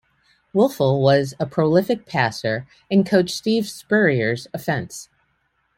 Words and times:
Wuerffel 0.51 0.99
was 0.99 1.35
a 1.39 1.45
prolific 1.45 2.07
passer 2.07 2.65
in 2.89 3.03
coach 3.03 3.29
Steve 3.29 3.69
Spurrier's 3.69 4.47
offense. 4.51 5.09